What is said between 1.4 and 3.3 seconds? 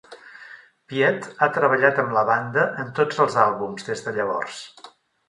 treballat amb la banda en tots